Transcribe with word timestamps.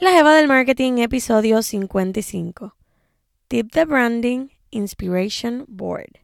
La 0.00 0.12
Jeva 0.12 0.32
del 0.32 0.46
Marketing, 0.46 0.98
episodio 0.98 1.60
55. 1.60 2.76
Tip 3.48 3.72
de 3.72 3.84
Branding 3.84 4.46
Inspiration 4.70 5.64
Board. 5.66 6.20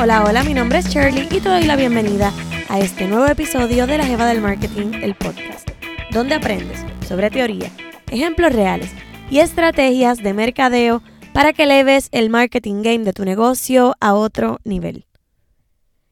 Hola, 0.00 0.24
hola, 0.24 0.42
mi 0.44 0.54
nombre 0.54 0.78
es 0.78 0.88
Shirley 0.88 1.28
y 1.30 1.40
te 1.40 1.48
doy 1.50 1.64
la 1.64 1.76
bienvenida 1.76 2.32
a 2.68 2.80
este 2.80 3.08
nuevo 3.08 3.26
episodio 3.26 3.86
de 3.86 3.96
La 3.96 4.04
Jeva 4.04 4.26
del 4.26 4.42
Marketing, 4.42 4.92
el 5.02 5.14
podcast, 5.14 5.70
donde 6.10 6.34
aprendes 6.34 6.84
sobre 7.06 7.30
teoría, 7.30 7.72
ejemplos 8.10 8.52
reales 8.52 8.90
y 9.30 9.38
estrategias 9.38 10.18
de 10.18 10.34
mercadeo 10.34 11.02
para 11.32 11.54
que 11.54 11.64
leves 11.64 12.08
el 12.12 12.28
marketing 12.28 12.82
game 12.82 13.04
de 13.04 13.14
tu 13.14 13.24
negocio 13.24 13.94
a 14.00 14.12
otro 14.12 14.58
nivel. 14.64 15.06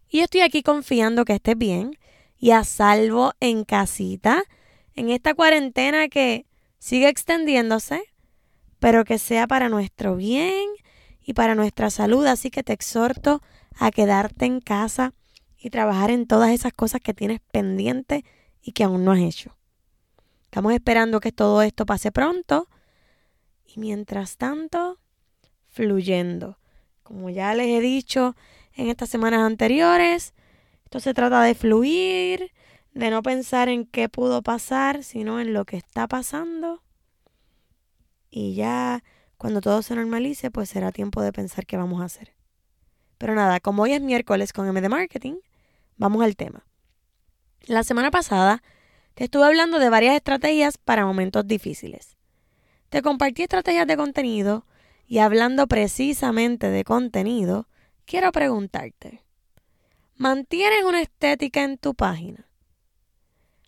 Y 0.09 0.19
yo 0.19 0.24
estoy 0.24 0.41
aquí 0.41 0.62
confiando 0.62 1.27
que 1.27 1.34
estés 1.34 1.59
bien 1.59 1.98
y 2.38 2.52
a 2.52 2.64
salvo 2.64 3.33
en 3.41 3.64
casita, 3.64 4.42
en 4.95 5.11
esta 5.11 5.34
cuarentena 5.34 6.09
que 6.09 6.47
sigue 6.78 7.09
extendiéndose, 7.09 8.02
pero 8.78 9.05
que 9.05 9.19
sea 9.19 9.47
para 9.47 9.69
nuestro 9.69 10.16
bien 10.16 10.70
y 11.20 11.34
para 11.34 11.55
nuestra 11.55 11.91
salud. 11.91 12.25
Así 12.25 12.50
que 12.50 12.62
te 12.62 12.73
exhorto 12.73 13.42
a 13.78 13.91
quedarte 13.91 14.47
en 14.47 14.61
casa 14.61 15.12
y 15.66 15.70
trabajar 15.70 16.12
en 16.12 16.29
todas 16.29 16.51
esas 16.52 16.73
cosas 16.73 17.01
que 17.01 17.12
tienes 17.12 17.41
pendiente 17.41 18.25
y 18.62 18.70
que 18.70 18.84
aún 18.84 19.05
no 19.05 19.11
has 19.11 19.19
hecho. 19.19 19.56
Estamos 20.45 20.73
esperando 20.73 21.19
que 21.19 21.33
todo 21.33 21.61
esto 21.61 21.84
pase 21.84 22.12
pronto 22.12 22.69
y 23.64 23.81
mientras 23.81 24.36
tanto, 24.36 25.00
fluyendo. 25.67 26.61
Como 27.03 27.31
ya 27.31 27.53
les 27.53 27.67
he 27.67 27.81
dicho 27.81 28.36
en 28.75 28.91
estas 28.91 29.08
semanas 29.08 29.41
anteriores, 29.41 30.34
esto 30.84 31.00
se 31.00 31.14
trata 31.14 31.42
de 31.42 31.56
fluir, 31.56 32.53
de 32.95 33.11
no 33.11 33.25
pensar 33.25 33.69
en 33.69 33.86
qué 33.86 34.08
pudo 34.08 34.42
pasar, 34.42 35.03
sino 35.03 35.41
en 35.41 35.53
lo 35.53 35.64
que 35.64 35.78
está 35.78 36.06
pasando. 36.06 36.84
Y 38.30 38.55
ya 38.55 39.03
cuando 39.36 39.61
todo 39.61 39.83
se 39.83 39.97
normalice, 39.97 40.53
pues 40.53 40.69
será 40.69 40.92
tiempo 40.92 41.23
de 41.23 41.33
pensar 41.33 41.67
qué 41.67 41.77
vamos 41.77 42.03
a 42.03 42.05
hacer. 42.05 42.36
Pero 43.19 43.34
nada, 43.34 43.58
como 43.58 43.83
hoy 43.83 43.95
es 43.95 44.01
miércoles 44.01 44.53
con 44.53 44.69
M 44.69 44.80
de 44.80 44.89
Marketing, 44.89 45.34
vamos 45.97 46.22
al 46.22 46.36
tema. 46.36 46.66
La 47.62 47.83
semana 47.83 48.11
pasada 48.11 48.62
te 49.14 49.25
estuve 49.25 49.47
hablando 49.47 49.78
de 49.78 49.91
varias 49.91 50.14
estrategias 50.14 50.78
para 50.78 51.06
momentos 51.06 51.47
difíciles. 51.47 52.16
Te 52.89 53.02
compartí 53.02 53.42
estrategias 53.42 53.86
de 53.86 53.97
contenido 53.97 54.67
y 55.06 55.19
hablando 55.19 55.67
precisamente 55.67 56.69
de 56.69 56.84
contenido, 56.84 57.69
quiero 58.05 58.33
preguntarte, 58.33 59.22
¿mantienes 60.17 60.84
una 60.84 61.00
estética 61.00 61.62
en 61.62 61.78
tu 61.78 61.94
página? 61.94 62.47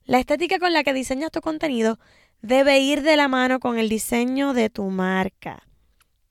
La 0.05 0.19
estética 0.19 0.59
con 0.59 0.73
la 0.73 0.85
que 0.85 0.93
diseñas 0.93 1.31
tu 1.31 1.41
contenido 1.41 1.99
debe 2.41 2.79
ir 2.81 3.03
de 3.03 3.17
la 3.17 3.29
mano 3.29 3.61
con 3.61 3.79
el 3.79 3.89
diseño 3.89 4.55
de 4.55 4.71
tu 4.71 4.85
marca. 4.85 5.67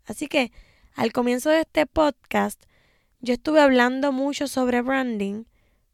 Así 0.06 0.28
que, 0.28 0.52
al 0.96 1.12
comienzo 1.12 1.50
de 1.50 1.62
este 1.62 1.86
podcast, 1.86 2.64
yo 3.20 3.34
estuve 3.34 3.62
hablando 3.62 4.12
mucho 4.12 4.48
sobre 4.48 4.82
branding. 4.82 5.44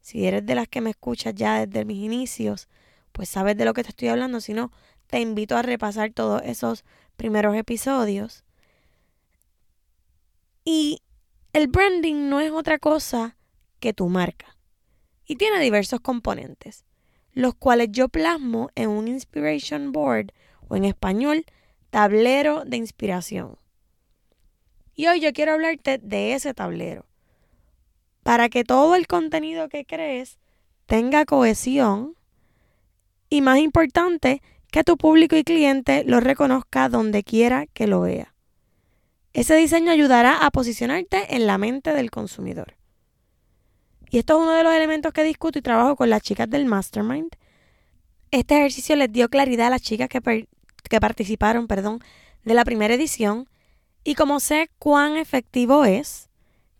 Si 0.04 0.26
eres 0.26 0.44
de 0.44 0.54
las 0.54 0.68
que 0.68 0.82
me 0.82 0.90
escuchas 0.90 1.34
ya 1.34 1.64
desde 1.64 1.86
mis 1.86 1.96
inicios, 1.96 2.68
pues 3.12 3.26
sabes 3.26 3.56
de 3.56 3.64
lo 3.64 3.72
que 3.72 3.82
te 3.82 3.88
estoy 3.88 4.08
hablando. 4.08 4.38
Si 4.42 4.52
no, 4.52 4.70
te 5.06 5.18
invito 5.18 5.56
a 5.56 5.62
repasar 5.62 6.12
todos 6.12 6.42
esos 6.44 6.84
primeros 7.16 7.56
episodios. 7.56 8.44
Y 10.62 11.00
el 11.54 11.68
branding 11.68 12.28
no 12.28 12.40
es 12.40 12.50
otra 12.52 12.78
cosa 12.78 13.38
que 13.80 13.94
tu 13.94 14.10
marca. 14.10 14.58
Y 15.24 15.36
tiene 15.36 15.58
diversos 15.58 16.00
componentes, 16.00 16.84
los 17.32 17.54
cuales 17.54 17.88
yo 17.90 18.10
plasmo 18.10 18.68
en 18.74 18.90
un 18.90 19.08
inspiration 19.08 19.90
board 19.90 20.32
o 20.68 20.76
en 20.76 20.84
español, 20.84 21.46
tablero 21.88 22.66
de 22.66 22.76
inspiración. 22.76 23.56
Y 24.94 25.06
hoy 25.06 25.20
yo 25.20 25.32
quiero 25.32 25.54
hablarte 25.54 25.96
de 25.96 26.34
ese 26.34 26.52
tablero 26.52 27.06
para 28.24 28.48
que 28.48 28.64
todo 28.64 28.96
el 28.96 29.06
contenido 29.06 29.68
que 29.68 29.84
crees 29.84 30.38
tenga 30.86 31.24
cohesión 31.24 32.16
y 33.28 33.40
más 33.42 33.58
importante, 33.58 34.42
que 34.72 34.82
tu 34.82 34.96
público 34.96 35.36
y 35.36 35.44
cliente 35.44 36.02
lo 36.04 36.18
reconozca 36.18 36.88
donde 36.88 37.22
quiera 37.22 37.66
que 37.66 37.86
lo 37.86 38.00
vea. 38.00 38.34
Ese 39.32 39.54
diseño 39.54 39.92
ayudará 39.92 40.44
a 40.44 40.50
posicionarte 40.50 41.36
en 41.36 41.46
la 41.46 41.58
mente 41.58 41.92
del 41.92 42.10
consumidor. 42.10 42.74
Y 44.10 44.18
esto 44.18 44.36
es 44.36 44.42
uno 44.42 44.52
de 44.52 44.64
los 44.64 44.72
elementos 44.72 45.12
que 45.12 45.22
discuto 45.22 45.58
y 45.58 45.62
trabajo 45.62 45.94
con 45.94 46.10
las 46.10 46.22
chicas 46.22 46.48
del 46.48 46.66
Mastermind. 46.66 47.36
Este 48.30 48.56
ejercicio 48.56 48.96
les 48.96 49.12
dio 49.12 49.28
claridad 49.28 49.68
a 49.68 49.70
las 49.70 49.82
chicas 49.82 50.08
que, 50.08 50.48
que 50.88 51.00
participaron 51.00 51.66
perdón, 51.66 52.00
de 52.44 52.54
la 52.54 52.64
primera 52.64 52.94
edición 52.94 53.48
y 54.02 54.14
como 54.14 54.40
sé 54.40 54.70
cuán 54.78 55.16
efectivo 55.16 55.84
es, 55.84 56.30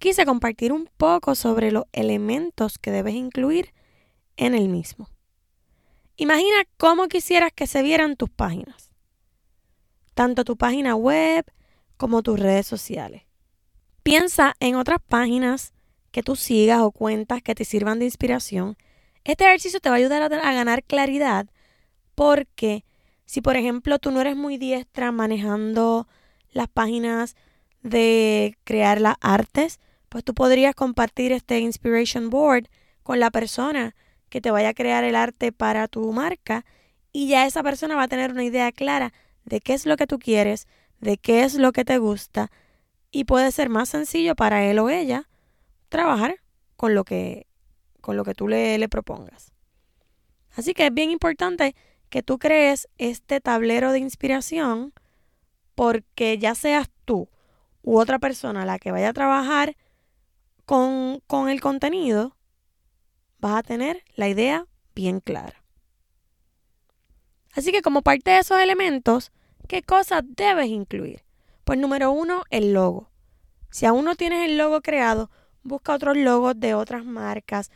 quise 0.05 0.27
compartir 0.27 0.71
un 0.71 0.87
poco 0.99 1.35
sobre 1.35 1.73
los 1.73 1.85
elementos 1.93 2.77
que 2.77 2.91
debes 2.91 3.15
incluir 3.15 3.73
en 4.37 4.55
el 4.55 4.69
mismo. 4.69 5.09
Imagina 6.19 6.67
cómo 6.77 7.09
quisieras 7.09 7.53
que 7.55 7.67
se 7.67 7.83
vieran 7.83 8.17
tus 8.17 8.29
páginas, 8.29 8.91
tanto 10.13 10.45
tu 10.45 10.59
página 10.59 10.95
web 10.95 11.51
como 11.97 12.23
tus 12.23 12.39
redes 12.39 12.67
sociales. 12.67 13.23
Piensa 14.03 14.53
en 14.61 14.75
otras 14.77 14.99
páginas 15.09 15.73
que 16.11 16.23
tú 16.23 16.37
sigas 16.37 16.81
o 16.81 16.93
cuentas 16.93 17.41
que 17.41 17.55
te 17.55 17.65
sirvan 17.65 17.99
de 17.99 18.05
inspiración. 18.05 18.77
Este 19.25 19.45
ejercicio 19.45 19.81
te 19.81 19.89
va 19.89 19.95
a 19.95 19.99
ayudar 20.01 20.21
a, 20.21 20.29
ganar 20.29 20.83
claridad 20.83 21.49
porque 22.15 22.85
si 23.25 23.41
por 23.41 23.57
ejemplo 23.57 23.99
tú 23.99 24.11
no 24.11 24.21
eres 24.21 24.37
muy 24.37 24.59
diestra 24.59 25.13
manejando 25.13 26.07
las 26.51 26.69
páginas 26.69 27.37
de 27.83 28.59
crear 28.65 29.01
las 29.01 29.17
artes, 29.23 29.81
pues 30.15 30.23
tú 30.23 30.33
podrías 30.33 30.77
compartir 30.77 31.33
este 31.33 31.59
Inspiration 31.59 32.31
Board 32.31 32.69
con 33.03 33.19
la 33.19 33.33
persona 33.33 33.97
que 34.29 34.41
te 34.41 34.53
vaya 34.53 34.69
a 34.69 34.73
crear 34.73 35.03
el 35.03 35.17
arte 35.17 35.51
para 35.51 35.89
tu 35.89 36.13
marca 36.13 36.65
y 37.13 37.27
ya 37.27 37.47
esa 37.47 37.65
persona 37.65 37.97
va 37.97 38.05
a 38.05 38.09
tener 38.09 38.31
una 38.31 38.45
idea 38.45 38.71
clara 38.71 39.13
de 39.45 39.59
qué 39.59 39.75
es 39.75 39.87
lo 39.87 39.97
que 39.97 40.07
tú 40.07 40.21
quieres, 40.21 40.69
de 41.01 41.17
qué 41.17 41.43
es 41.43 41.57
lo 41.57 41.73
que 41.73 41.85
te 41.85 41.99
gusta 41.99 42.53
y 43.11 43.25
puede 43.25 43.51
ser 43.51 43.71
más 43.71 43.89
sencillo 43.89 44.37
para 44.37 44.65
él 44.65 44.79
o 44.79 44.89
ella 44.89 45.29
trabajar 45.89 46.37
con 46.77 46.95
lo 46.95 47.03
que, 47.03 47.49
con 48.01 48.17
lo 48.17 48.25
que 48.25 48.35
tú 48.35 48.47
le, 48.47 48.79
le 48.79 48.89
propongas. 48.89 49.51
Así 50.55 50.75
que 50.75 50.87
es 50.87 50.95
bien 50.95 51.11
importante 51.11 51.75
que 52.09 52.23
tú 52.23 52.39
crees 52.39 52.87
este 52.99 53.41
tablero 53.41 53.91
de 53.91 53.99
inspiración 53.99 54.93
porque 55.75 56.39
ya 56.39 56.55
seas 56.55 56.89
tú 57.05 57.29
u 57.83 57.99
otra 57.99 58.21
persona 58.21 58.65
la 58.65 58.79
que 58.79 58.93
vaya 58.93 59.09
a 59.09 59.13
trabajar 59.13 59.75
con, 60.65 61.21
con 61.27 61.49
el 61.49 61.61
contenido, 61.61 62.37
vas 63.39 63.59
a 63.59 63.63
tener 63.63 64.03
la 64.17 64.29
idea 64.29 64.67
bien 64.95 65.21
clara. 65.21 65.65
Así 67.53 67.71
que 67.71 67.83
como 67.83 68.03
parte 68.03 68.33
de 68.33 68.39
esos 68.39 68.61
elementos, 68.61 69.33
¿qué 69.69 69.83
cosas 69.83 70.23
debes 70.27 70.69
incluir? 70.69 71.25
Pues 71.65 71.79
número 71.79 72.11
uno, 72.11 72.43
el 72.51 72.73
logo. 72.73 73.11
Si 73.71 73.87
aún 73.87 74.05
no 74.05 74.17
tienes 74.17 74.49
el 74.49 74.59
logo 74.59 74.81
creado, 74.81 75.31
busca 75.63 75.95
otros 75.95 76.17
logos 76.17 76.59
de 76.59 76.75
otras 76.75 77.05
marcas 77.05 77.71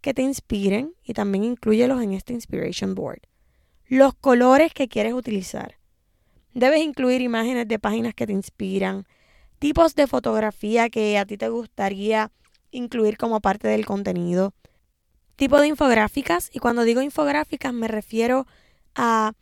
que 0.00 0.14
te 0.14 0.22
inspiren 0.22 0.94
y 1.02 1.14
también 1.14 1.44
incluyelos 1.44 2.02
en 2.02 2.12
este 2.12 2.32
Inspiration 2.32 2.94
Board. 2.94 3.20
Los 3.86 4.14
colores 4.14 4.72
que 4.74 4.88
quieres 4.88 5.14
utilizar. 5.14 5.76
Debes 6.54 6.80
incluir 6.80 7.20
imágenes 7.22 7.68
de 7.68 7.78
páginas 7.78 8.14
que 8.14 8.26
te 8.26 8.32
inspiran, 8.32 9.06
tipos 9.58 9.94
de 9.94 10.06
fotografía 10.06 10.90
que 10.90 11.18
a 11.18 11.24
ti 11.24 11.36
te 11.36 11.48
gustaría 11.48 12.30
incluir 12.72 13.16
como 13.16 13.40
parte 13.40 13.68
del 13.68 13.86
contenido, 13.86 14.52
tipo 15.36 15.60
de 15.60 15.68
infográficas, 15.68 16.50
y 16.52 16.58
cuando 16.58 16.82
digo 16.82 17.02
infográficas 17.02 17.72
me 17.72 17.88
refiero 17.88 18.46
a 18.94 19.32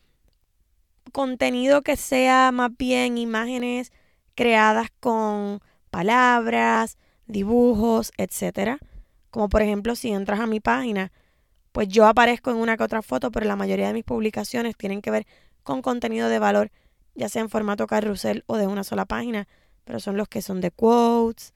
contenido 1.13 1.83
que 1.83 1.97
sea 1.97 2.53
más 2.53 2.71
bien 2.77 3.17
imágenes 3.19 3.93
creadas 4.35 4.89
con 5.01 5.61
palabras, 5.91 6.99
dibujos, 7.27 8.13
etcétera. 8.19 8.79
Como 9.31 9.49
por 9.49 9.63
ejemplo, 9.63 9.97
si 9.97 10.11
entras 10.11 10.41
a 10.41 10.47
mi 10.47 10.61
página, 10.61 11.13
pues 11.73 11.89
yo 11.89 12.07
aparezco 12.07 12.51
en 12.51 12.57
una 12.59 12.77
que 12.77 12.85
otra 12.85 13.03
foto, 13.03 13.31
pero 13.31 13.47
la 13.47 13.57
mayoría 13.57 13.87
de 13.89 13.95
mis 13.95 14.05
publicaciones 14.05 14.77
tienen 14.77 15.03
que 15.03 15.11
ver 15.11 15.27
con 15.63 15.83
contenido 15.83 16.29
de 16.29 16.39
valor, 16.39 16.71
ya 17.15 17.29
sea 17.29 17.43
en 17.43 17.49
formato 17.51 17.87
carrusel 17.87 18.45
o 18.47 18.57
de 18.57 18.67
una 18.67 18.85
sola 18.85 19.05
página 19.07 19.49
pero 19.91 19.99
son 19.99 20.17
los 20.17 20.29
que 20.29 20.41
son 20.41 20.61
de 20.61 20.71
quotes. 20.71 21.53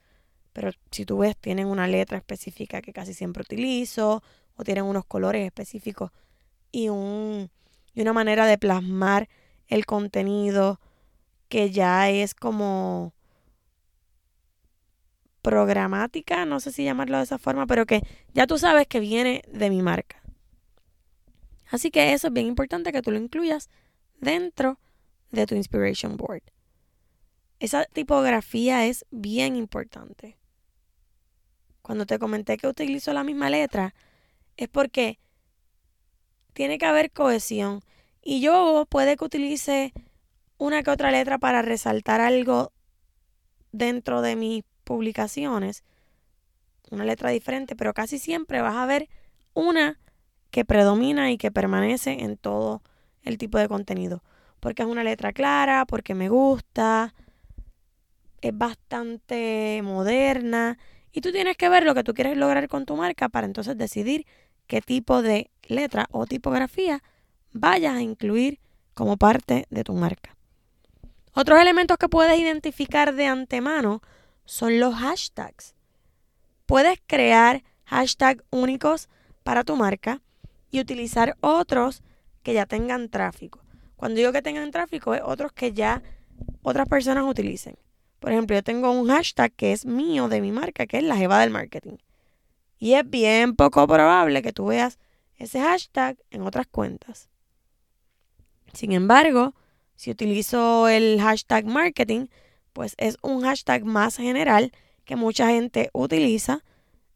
Pero 0.55 0.71
si 0.91 1.05
tú 1.05 1.19
ves, 1.19 1.37
tienen 1.37 1.67
una 1.67 1.87
letra 1.87 2.17
específica 2.17 2.81
que 2.81 2.95
casi 2.95 3.12
siempre 3.12 3.43
utilizo, 3.43 4.23
o 4.56 4.65
tienen 4.65 4.85
unos 4.85 5.05
colores 5.05 5.45
específicos 5.45 6.11
y, 6.73 6.89
un, 6.89 7.51
y 7.93 8.01
una 8.01 8.12
manera 8.12 8.47
de 8.47 8.56
plasmar 8.56 9.29
el 9.69 9.85
contenido 9.85 10.81
que 11.49 11.71
ya 11.71 12.09
es 12.09 12.35
como 12.35 13.12
programática, 15.43 16.47
no 16.47 16.61
sé 16.61 16.73
si 16.73 16.85
llamarlo 16.85 17.19
de 17.19 17.25
esa 17.25 17.39
forma, 17.39 17.67
pero 17.67 17.85
que 17.85 18.03
ya 18.33 18.47
tú 18.47 18.56
sabes 18.59 18.87
que 18.87 19.01
viene 19.01 19.43
de 19.53 19.69
mi 19.71 19.83
marca. 19.83 20.23
Así 21.71 21.91
que 21.91 22.12
eso 22.12 22.29
es 22.29 22.33
bien 22.33 22.47
importante 22.47 22.93
que 22.93 23.03
tú 23.03 23.11
lo 23.11 23.19
incluyas 23.19 23.69
dentro 24.21 24.79
de 25.33 25.47
tu 25.47 25.55
inspiration 25.55 26.17
board. 26.17 26.43
Esa 27.59 27.85
tipografía 27.87 28.87
es 28.87 29.05
bien 29.11 29.56
importante. 29.56 30.37
Cuando 31.85 32.07
te 32.07 32.19
comenté 32.19 32.57
que 32.57 32.67
utilizo 32.67 33.13
la 33.13 33.25
misma 33.25 33.51
letra, 33.51 33.95
es 34.57 34.71
porque 34.71 35.19
tiene 36.55 36.79
que 36.79 36.87
haber 36.87 37.11
cohesión. 37.11 37.83
Y 38.23 38.41
yo 38.41 38.87
puede 38.89 39.19
que 39.19 39.25
utilice 39.27 39.93
una 40.57 40.83
que 40.83 40.91
otra 40.91 41.11
letra 41.11 41.37
para 41.37 41.61
resaltar 41.61 42.23
algo 42.23 42.73
dentro 43.71 44.23
de 44.23 44.35
mis 44.35 44.65
publicaciones. 44.85 45.85
Una 46.91 47.05
letra 47.05 47.29
diferente, 47.29 47.77
pero 47.77 47.93
casi 47.93 48.19
siempre 48.19 48.63
vas 48.63 48.77
a 48.77 48.87
ver 48.87 49.11
una 49.53 50.01
que 50.51 50.65
predomina 50.65 51.33
y 51.33 51.37
que 51.37 51.51
permanece 51.51 52.25
en 52.25 52.39
todo 52.39 52.81
el 53.25 53.37
tipo 53.37 53.59
de 53.59 53.69
contenido. 53.69 54.23
Porque 54.59 54.85
es 54.85 54.89
una 54.89 55.05
letra 55.05 55.35
clara, 55.35 55.85
porque 55.85 56.15
me 56.15 56.31
gusta, 56.31 57.13
es 58.41 58.57
bastante 58.57 59.83
moderna 59.85 60.79
y 61.15 61.21
tú 61.21 61.31
tienes 61.31 61.57
que 61.57 61.69
ver 61.69 61.85
lo 61.85 61.95
que 61.95 62.03
tú 62.03 62.13
quieres 62.13 62.37
lograr 62.37 62.69
con 62.69 62.87
tu 62.87 62.97
marca 62.97 63.29
para 63.29 63.47
entonces 63.47 63.79
decidir 63.79 64.27
qué 64.67 64.81
tipo 64.81 65.23
de 65.23 65.49
letra 65.69 66.07
o 66.11 66.27
tipografía 66.27 67.03
vayas 67.53 67.95
a 67.95 68.03
incluir 68.03 68.59
como 68.95 69.17
parte 69.17 69.67
de 69.71 69.85
tu 69.85 69.95
marca. 69.95 70.37
Otros 71.33 71.61
elementos 71.61 71.99
que 71.99 72.09
puedes 72.09 72.37
identificar 72.37 73.15
de 73.15 73.27
antemano 73.27 74.03
son 74.45 74.81
los 74.81 74.97
hashtags. 74.97 75.75
Puedes 76.67 77.01
crear 77.07 77.63
hashtags 77.85 78.43
únicos 78.51 79.09
para 79.45 79.63
tu 79.63 79.77
marca 79.77 80.21
y 80.73 80.81
utilizar 80.81 81.37
otros 81.41 82.03
que 82.43 82.55
ya 82.55 82.67
tengan 82.67 83.09
tráfico. 83.09 83.61
Cuando 83.95 84.19
digo 84.19 84.33
que 84.33 84.43
tengan 84.43 84.73
tráfico, 84.73 85.15
es 85.15 85.23
otros 85.25 85.53
que 85.53 85.73
ya 85.73 86.03
otras 86.63 86.89
personas 86.89 87.25
utilicen. 87.25 87.77
Por 88.25 88.32
ejemplo, 88.32 88.56
yo 88.56 88.62
tengo 88.62 88.91
un 88.91 89.06
hashtag 89.09 89.53
que 89.53 89.73
es 89.73 89.85
mío 89.85 90.29
de 90.31 90.41
mi 90.41 90.50
marca, 90.50 90.87
que 90.87 90.97
es 90.97 91.03
la 91.03 91.15
Jeva 91.15 91.41
del 91.41 91.50
Marketing. 91.50 91.99
Y 92.79 92.94
es 92.94 93.06
bien 93.11 93.55
poco 93.55 93.87
probable 93.87 94.41
que 94.41 94.55
tú 94.55 94.65
veas 94.65 94.99
ese 95.37 95.61
hashtag 95.61 96.17
en 96.31 96.41
otras 96.41 96.67
cuentas. 96.67 97.29
Sin 98.73 98.93
embargo, 98.93 99.55
si 99.94 100.11
utilizo 100.11 100.88
el 100.88 101.21
hashtag 101.21 101.67
marketing, 101.67 102.29
pues 102.73 102.94
es 102.97 103.19
un 103.21 103.43
hashtag 103.43 103.85
más 103.85 104.17
general 104.17 104.73
que 105.05 105.17
mucha 105.17 105.49
gente 105.49 105.91
utiliza 105.93 106.65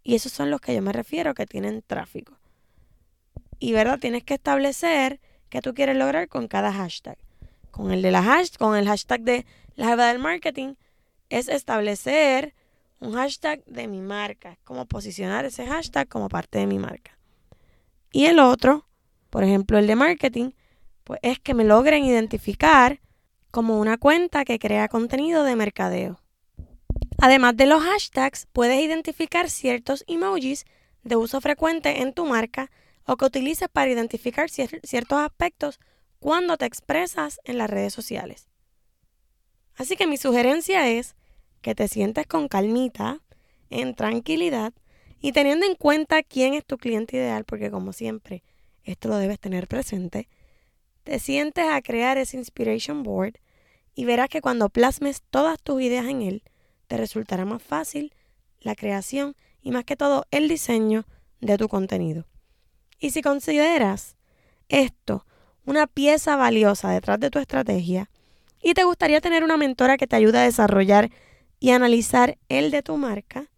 y 0.03 0.15
esos 0.15 0.31
son 0.31 0.51
los 0.51 0.61
que 0.61 0.75
yo 0.75 0.83
me 0.83 0.93
refiero 0.93 1.33
que 1.33 1.47
tienen 1.47 1.81
tráfico. 1.81 2.37
Y 3.59 3.73
verdad, 3.73 3.99
tienes 3.99 4.25
que 4.25 4.35
establecer 4.35 5.21
qué 5.49 5.63
tú 5.63 5.73
quieres 5.73 5.97
lograr 5.97 6.29
con 6.29 6.49
cada 6.49 6.71
hashtag. 6.71 7.17
Con 7.71 7.93
el 7.93 8.03
de 8.03 8.11
la 8.11 8.19
hash, 8.19 8.57
con 8.59 8.77
el 8.77 8.87
hashtag 8.87 9.23
de 9.23 9.47
la 9.75 9.87
jeva 9.87 10.09
del 10.09 10.19
marketing 10.19 10.75
es 11.31 11.49
establecer 11.49 12.55
un 13.01 13.15
hashtag 13.15 13.65
de 13.67 13.87
mi 13.87 14.01
marca, 14.01 14.59
como 14.65 14.87
posicionar 14.87 15.45
ese 15.45 15.67
hashtag 15.67 16.09
como 16.09 16.29
parte 16.29 16.59
de 16.59 16.67
mi 16.67 16.79
marca. 16.79 17.19
Y 18.13 18.27
el 18.27 18.39
otro, 18.39 18.87
por 19.31 19.45
ejemplo, 19.45 19.79
el 19.79 19.87
de 19.87 19.97
marketing, 19.97 20.51
pues 21.05 21.21
es 21.23 21.39
que 21.39 21.55
me 21.55 21.65
logren 21.65 22.05
identificar 22.05 23.01
como 23.51 23.79
una 23.79 23.99
cuenta 23.99 24.45
que 24.45 24.59
crea 24.59 24.89
contenido 24.89 25.45
de 25.45 25.57
mercadeo. 25.57 26.21
Además 27.19 27.57
de 27.57 27.67
los 27.67 27.83
hashtags, 27.83 28.47
puedes 28.53 28.81
identificar 28.81 29.51
ciertos 29.51 30.05
emojis 30.07 30.65
de 31.03 31.17
uso 31.17 31.41
frecuente 31.41 32.03
en 32.03 32.13
tu 32.13 32.27
marca 32.27 32.71
o 33.05 33.17
que 33.17 33.25
utilices 33.25 33.69
para 33.69 33.91
identificar 33.91 34.51
ciertos 34.51 35.19
aspectos 35.19 35.81
cuando 36.19 36.57
te 36.57 36.67
expresas 36.67 37.41
en 37.45 37.59
las 37.59 37.71
redes 37.71 37.95
sociales. 37.95 38.48
Así 39.79 39.97
que 39.97 40.09
mi 40.09 40.17
sugerencia 40.17 40.89
es 40.89 41.15
que 41.63 41.75
te 41.75 41.87
sientes 41.89 42.27
con 42.27 42.49
calmita, 42.49 43.21
en 43.71 43.95
tranquilidad 43.95 44.73
y 45.21 45.33
teniendo 45.33 45.67
en 45.67 45.77
cuenta 45.77 46.23
quién 46.23 46.55
es 46.55 46.65
tu 46.65 46.79
cliente 46.79 47.17
ideal, 47.17 47.45
porque 47.45 47.71
como 47.71 47.93
siempre, 47.93 48.43
esto 48.83 49.09
lo 49.09 49.17
debes 49.19 49.39
tener 49.39 49.69
presente, 49.69 50.29
te 51.05 51.21
sientes 51.21 51.67
a 51.71 51.81
crear 51.81 52.19
ese 52.19 52.37
inspiration 52.37 53.03
board 53.05 53.35
y 53.95 54.05
verás 54.05 54.29
que 54.29 54.41
cuando 54.41 54.69
plasmes 54.69 55.23
todas 55.31 55.61
tus 55.63 55.81
ideas 55.81 56.07
en 56.07 56.23
él, 56.23 56.43
te 56.89 56.97
resultará 56.97 57.45
más 57.45 57.63
fácil 57.63 58.13
la 58.61 58.75
creación 58.75 59.37
y 59.63 59.71
más 59.71 59.85
que 59.85 59.97
todo 59.97 60.27
el 60.31 60.49
diseño 60.49 61.07
de 61.41 61.57
tu 61.57 61.69
contenido. 61.69 62.27
Y 62.99 63.11
si 63.11 63.23
consideras 63.23 64.17
esto 64.69 65.25
una 65.65 65.87
pieza 65.87 66.37
valiosa 66.37 66.91
detrás 66.91 67.21
de 67.21 67.31
tu 67.31 67.39
estrategia 67.39 68.11
y 68.63 68.75
te 68.75 68.85
gustaría 68.85 69.21
tener 69.21 69.45
una 69.45 69.57
mentora 69.57 69.97
que 69.97 70.07
te 70.07 70.17
ayude 70.17 70.39
a 70.39 70.43
desarrollar 70.43 71.11
y 71.61 71.71
analizar 71.71 72.39
el 72.49 72.71
de 72.71 72.83
tu 72.83 72.97
marca, 72.97 73.51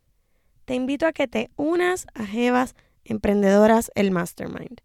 te 0.65 0.75
invito 0.75 1.07
a 1.07 1.13
que 1.13 1.29
te 1.29 1.51
unas 1.57 2.07
a 2.15 2.25
Jevas 2.25 2.75
Emprendedoras 3.05 3.91
el 3.95 4.11
Mastermind. 4.11 4.83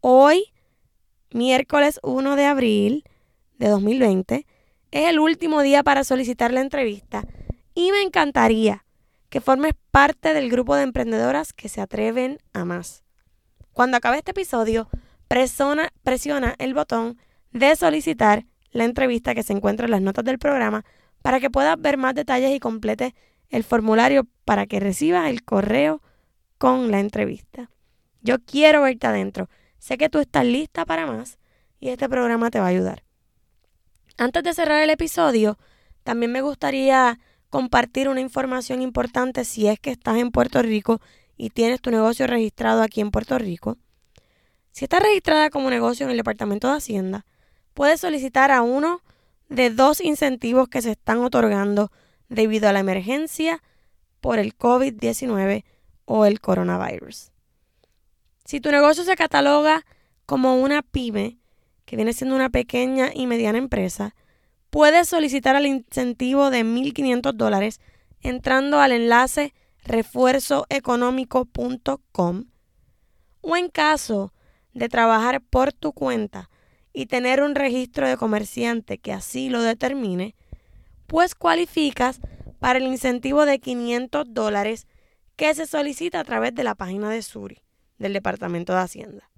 Hoy, 0.00 0.52
miércoles 1.32 1.98
1 2.02 2.36
de 2.36 2.44
abril 2.44 3.04
de 3.58 3.68
2020, 3.68 4.46
es 4.92 5.08
el 5.08 5.18
último 5.18 5.62
día 5.62 5.82
para 5.82 6.04
solicitar 6.04 6.52
la 6.52 6.60
entrevista 6.60 7.26
y 7.74 7.90
me 7.90 8.02
encantaría 8.02 8.84
que 9.28 9.40
formes 9.40 9.74
parte 9.90 10.32
del 10.34 10.50
grupo 10.50 10.76
de 10.76 10.84
emprendedoras 10.84 11.52
que 11.52 11.68
se 11.68 11.80
atreven 11.80 12.38
a 12.52 12.64
más. 12.64 13.02
Cuando 13.72 13.96
acabe 13.96 14.18
este 14.18 14.30
episodio, 14.30 14.88
presiona, 15.28 15.92
presiona 16.02 16.54
el 16.58 16.74
botón 16.74 17.18
de 17.50 17.74
solicitar 17.76 18.46
la 18.76 18.84
entrevista 18.84 19.34
que 19.34 19.42
se 19.42 19.52
encuentra 19.52 19.86
en 19.86 19.90
las 19.90 20.02
notas 20.02 20.24
del 20.24 20.38
programa 20.38 20.84
para 21.22 21.40
que 21.40 21.50
puedas 21.50 21.80
ver 21.80 21.96
más 21.96 22.14
detalles 22.14 22.54
y 22.54 22.60
completes 22.60 23.12
el 23.48 23.64
formulario 23.64 24.26
para 24.44 24.66
que 24.66 24.80
recibas 24.80 25.30
el 25.30 25.44
correo 25.44 26.02
con 26.58 26.90
la 26.90 27.00
entrevista. 27.00 27.70
Yo 28.22 28.38
quiero 28.38 28.82
verte 28.82 29.06
adentro. 29.06 29.48
Sé 29.78 29.98
que 29.98 30.08
tú 30.08 30.18
estás 30.18 30.44
lista 30.44 30.84
para 30.84 31.06
más 31.06 31.38
y 31.80 31.88
este 31.88 32.08
programa 32.08 32.50
te 32.50 32.60
va 32.60 32.66
a 32.66 32.70
ayudar. 32.70 33.04
Antes 34.18 34.42
de 34.42 34.54
cerrar 34.54 34.82
el 34.82 34.90
episodio, 34.90 35.58
también 36.02 36.32
me 36.32 36.40
gustaría 36.40 37.18
compartir 37.50 38.08
una 38.08 38.20
información 38.20 38.82
importante 38.82 39.44
si 39.44 39.68
es 39.68 39.78
que 39.78 39.90
estás 39.90 40.16
en 40.16 40.30
Puerto 40.30 40.60
Rico 40.62 41.00
y 41.36 41.50
tienes 41.50 41.80
tu 41.80 41.90
negocio 41.90 42.26
registrado 42.26 42.82
aquí 42.82 43.00
en 43.00 43.10
Puerto 43.10 43.38
Rico. 43.38 43.76
Si 44.72 44.84
estás 44.84 45.02
registrada 45.02 45.50
como 45.50 45.70
negocio 45.70 46.04
en 46.04 46.10
el 46.10 46.16
Departamento 46.16 46.68
de 46.68 46.76
Hacienda, 46.76 47.24
puedes 47.76 48.00
solicitar 48.00 48.50
a 48.50 48.62
uno 48.62 49.02
de 49.50 49.68
dos 49.68 50.00
incentivos 50.00 50.68
que 50.68 50.80
se 50.80 50.92
están 50.92 51.18
otorgando 51.18 51.92
debido 52.30 52.70
a 52.70 52.72
la 52.72 52.80
emergencia 52.80 53.62
por 54.22 54.38
el 54.38 54.56
COVID-19 54.56 55.66
o 56.06 56.24
el 56.24 56.40
coronavirus. 56.40 57.32
Si 58.46 58.62
tu 58.62 58.70
negocio 58.70 59.04
se 59.04 59.14
cataloga 59.14 59.84
como 60.24 60.56
una 60.56 60.80
pyme, 60.80 61.36
que 61.84 61.96
viene 61.96 62.14
siendo 62.14 62.34
una 62.34 62.48
pequeña 62.48 63.10
y 63.12 63.26
mediana 63.26 63.58
empresa, 63.58 64.14
puedes 64.70 65.10
solicitar 65.10 65.54
el 65.54 65.66
incentivo 65.66 66.48
de 66.48 66.64
1.500 66.64 67.34
dólares 67.34 67.82
entrando 68.22 68.80
al 68.80 68.92
enlace 68.92 69.52
refuerzoeconómico.com 69.84 72.44
o 73.42 73.54
en 73.54 73.68
caso 73.68 74.32
de 74.72 74.88
trabajar 74.88 75.42
por 75.42 75.74
tu 75.74 75.92
cuenta 75.92 76.48
y 76.96 77.04
tener 77.04 77.42
un 77.42 77.54
registro 77.54 78.08
de 78.08 78.16
comerciante 78.16 78.96
que 78.96 79.12
así 79.12 79.50
lo 79.50 79.60
determine, 79.60 80.34
pues 81.06 81.34
cualificas 81.34 82.20
para 82.58 82.78
el 82.78 82.86
incentivo 82.86 83.44
de 83.44 83.58
500 83.58 84.24
dólares 84.32 84.86
que 85.36 85.54
se 85.54 85.66
solicita 85.66 86.20
a 86.20 86.24
través 86.24 86.54
de 86.54 86.64
la 86.64 86.74
página 86.74 87.10
de 87.10 87.20
Suri, 87.20 87.62
del 87.98 88.14
Departamento 88.14 88.72
de 88.72 88.78
Hacienda. 88.78 89.30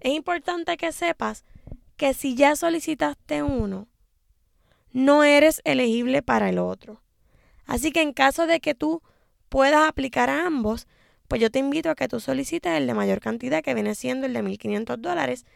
Es 0.00 0.12
importante 0.12 0.76
que 0.76 0.90
sepas 0.90 1.44
que 1.96 2.12
si 2.12 2.34
ya 2.34 2.56
solicitaste 2.56 3.44
uno, 3.44 3.86
no 4.90 5.22
eres 5.22 5.62
elegible 5.62 6.22
para 6.22 6.48
el 6.48 6.58
otro. 6.58 7.04
Así 7.66 7.92
que 7.92 8.02
en 8.02 8.12
caso 8.12 8.48
de 8.48 8.58
que 8.58 8.74
tú 8.74 9.00
puedas 9.48 9.88
aplicar 9.88 10.28
a 10.28 10.44
ambos, 10.44 10.88
pues 11.28 11.40
yo 11.40 11.52
te 11.52 11.60
invito 11.60 11.88
a 11.88 11.94
que 11.94 12.08
tú 12.08 12.18
solicites 12.18 12.72
el 12.72 12.88
de 12.88 12.94
mayor 12.94 13.20
cantidad, 13.20 13.62
que 13.62 13.74
viene 13.74 13.94
siendo 13.94 14.26
el 14.26 14.32
de 14.32 14.42
1.500 14.42 14.96
dólares, 14.96 15.46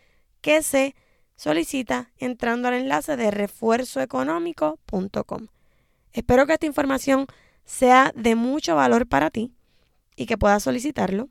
que 0.41 0.63
se 0.63 0.95
solicita 1.37 2.11
entrando 2.19 2.69
al 2.69 2.75
enlace 2.75 3.17
de 3.17 3.31
refuerzoeconómico.com. 3.31 5.47
Espero 6.13 6.47
que 6.47 6.55
esta 6.55 6.67
información 6.67 7.27
sea 7.65 8.13
de 8.15 8.35
mucho 8.35 8.77
valor 8.77 9.07
para 9.07 9.31
ti 9.31 9.53
y 10.17 10.27
que 10.27 10.39
puedas 10.39 10.63
solicitarlo. 10.63 11.29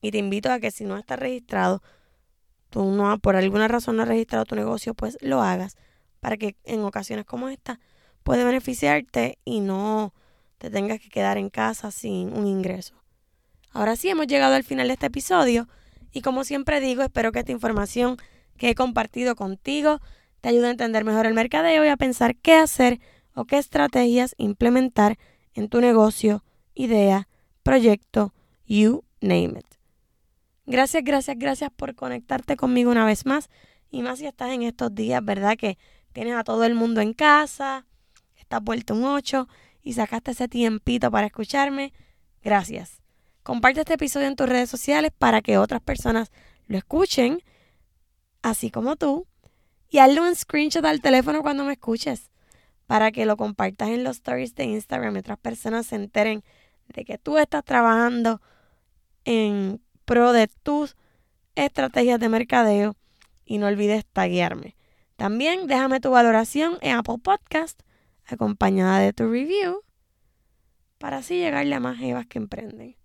Y 0.00 0.10
te 0.10 0.18
invito 0.18 0.50
a 0.50 0.58
que 0.58 0.70
si 0.70 0.84
no 0.84 0.96
estás 0.96 1.18
registrado, 1.18 1.82
tú 2.70 2.90
no, 2.90 3.18
por 3.18 3.36
alguna 3.36 3.68
razón 3.68 3.96
no 3.96 4.02
has 4.02 4.08
registrado 4.08 4.44
tu 4.44 4.56
negocio, 4.56 4.94
pues 4.94 5.16
lo 5.20 5.42
hagas 5.42 5.76
para 6.20 6.36
que 6.36 6.56
en 6.64 6.82
ocasiones 6.82 7.24
como 7.24 7.48
esta 7.48 7.80
puede 8.22 8.44
beneficiarte 8.44 9.38
y 9.44 9.60
no 9.60 10.14
te 10.58 10.70
tengas 10.70 11.00
que 11.00 11.08
quedar 11.08 11.38
en 11.38 11.50
casa 11.50 11.90
sin 11.90 12.36
un 12.36 12.46
ingreso. 12.46 12.94
Ahora 13.72 13.96
sí, 13.96 14.08
hemos 14.08 14.26
llegado 14.26 14.54
al 14.54 14.64
final 14.64 14.88
de 14.88 14.94
este 14.94 15.06
episodio 15.06 15.68
y 16.12 16.22
como 16.22 16.44
siempre 16.44 16.80
digo, 16.80 17.02
espero 17.02 17.32
que 17.32 17.40
esta 17.40 17.52
información 17.52 18.16
que 18.56 18.70
he 18.70 18.74
compartido 18.74 19.36
contigo 19.36 20.00
te 20.40 20.48
ayude 20.48 20.66
a 20.66 20.70
entender 20.70 21.04
mejor 21.04 21.26
el 21.26 21.34
mercadeo 21.34 21.84
y 21.84 21.88
a 21.88 21.96
pensar 21.96 22.36
qué 22.36 22.54
hacer 22.54 23.00
o 23.34 23.44
qué 23.44 23.58
estrategias 23.58 24.34
implementar 24.38 25.18
en 25.54 25.68
tu 25.68 25.80
negocio, 25.80 26.44
idea, 26.74 27.28
proyecto, 27.62 28.34
you 28.66 29.04
name 29.20 29.58
it. 29.58 29.66
Gracias, 30.66 31.04
gracias, 31.04 31.38
gracias 31.38 31.70
por 31.70 31.94
conectarte 31.94 32.56
conmigo 32.56 32.90
una 32.90 33.04
vez 33.04 33.26
más 33.26 33.50
y 33.90 34.02
más 34.02 34.18
si 34.18 34.26
estás 34.26 34.52
en 34.52 34.62
estos 34.62 34.94
días, 34.94 35.24
¿verdad? 35.24 35.56
Que 35.56 35.78
tienes 36.12 36.34
a 36.34 36.44
todo 36.44 36.64
el 36.64 36.74
mundo 36.74 37.00
en 37.00 37.12
casa, 37.12 37.86
estás 38.36 38.62
vuelto 38.62 38.94
un 38.94 39.04
8 39.04 39.48
y 39.82 39.92
sacaste 39.92 40.32
ese 40.32 40.48
tiempito 40.48 41.10
para 41.10 41.26
escucharme. 41.26 41.92
Gracias. 42.42 43.00
Comparte 43.42 43.80
este 43.80 43.94
episodio 43.94 44.28
en 44.28 44.36
tus 44.36 44.48
redes 44.48 44.70
sociales 44.70 45.10
para 45.16 45.42
que 45.42 45.58
otras 45.58 45.82
personas 45.82 46.30
lo 46.66 46.78
escuchen, 46.78 47.42
así 48.42 48.70
como 48.70 48.96
tú. 48.96 49.26
Y 49.88 49.98
hazle 49.98 50.20
un 50.20 50.34
screenshot 50.34 50.84
al 50.84 51.00
teléfono 51.00 51.42
cuando 51.42 51.64
me 51.64 51.72
escuches, 51.72 52.30
para 52.86 53.12
que 53.12 53.26
lo 53.26 53.36
compartas 53.36 53.90
en 53.90 54.04
los 54.04 54.16
stories 54.16 54.54
de 54.54 54.64
Instagram 54.64 55.16
y 55.16 55.18
otras 55.20 55.38
personas 55.38 55.86
se 55.86 55.96
enteren 55.96 56.42
de 56.88 57.04
que 57.04 57.18
tú 57.18 57.38
estás 57.38 57.64
trabajando 57.64 58.40
en 59.24 59.80
pro 60.04 60.32
de 60.32 60.48
tus 60.48 60.96
estrategias 61.54 62.18
de 62.20 62.28
mercadeo 62.28 62.96
y 63.44 63.58
no 63.58 63.66
olvides 63.66 64.04
taguearme. 64.06 64.76
También 65.16 65.66
déjame 65.66 66.00
tu 66.00 66.10
valoración 66.10 66.78
en 66.80 66.96
Apple 66.96 67.18
Podcast 67.22 67.80
acompañada 68.26 68.98
de 68.98 69.12
tu 69.12 69.30
review 69.30 69.82
para 70.98 71.18
así 71.18 71.36
llegarle 71.36 71.74
a 71.74 71.80
más 71.80 72.00
evas 72.00 72.26
que 72.26 72.38
emprenden. 72.38 72.96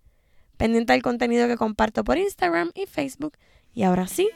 Pendiente 0.56 0.92
del 0.92 1.02
contenido 1.02 1.46
que 1.48 1.56
comparto 1.56 2.04
por 2.04 2.18
Instagram 2.18 2.70
y 2.74 2.86
Facebook. 2.86 3.36
Y 3.74 3.82
ahora 3.82 4.06
sí, 4.06 4.28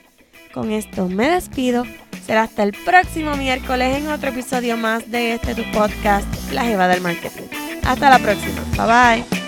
con 0.52 0.70
esto 0.70 1.08
me 1.08 1.28
despido. 1.28 1.84
Será 2.26 2.42
hasta 2.44 2.62
el 2.62 2.72
próximo 2.72 3.36
miércoles 3.36 3.98
en 3.98 4.08
otro 4.08 4.30
episodio 4.30 4.76
más 4.76 5.10
de 5.10 5.34
este 5.34 5.54
tu 5.54 5.62
podcast, 5.72 6.26
La 6.52 6.64
Jeva 6.64 6.88
del 6.88 7.00
Marketing. 7.00 7.48
Hasta 7.84 8.10
la 8.10 8.18
próxima. 8.18 8.62
Bye 8.76 9.24
bye. 9.24 9.41